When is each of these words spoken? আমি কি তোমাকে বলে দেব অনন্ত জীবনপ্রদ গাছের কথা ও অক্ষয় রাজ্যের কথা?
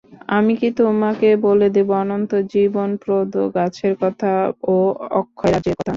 আমি 0.31 0.53
কি 0.59 0.67
তোমাকে 0.79 1.27
বলে 1.45 1.67
দেব 1.75 1.89
অনন্ত 1.99 2.31
জীবনপ্রদ 2.53 3.27
গাছের 3.55 3.93
কথা 4.03 4.31
ও 4.65 4.75
অক্ষয় 5.19 5.51
রাজ্যের 5.53 5.75
কথা? 5.75 5.89